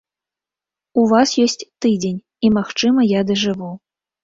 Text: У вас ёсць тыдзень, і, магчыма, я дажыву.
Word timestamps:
У 1.01 1.03
вас 1.11 1.29
ёсць 1.45 1.57
тыдзень, 1.81 2.17
і, 2.19 2.47
магчыма, 2.59 3.01
я 3.13 3.21
дажыву. 3.31 3.73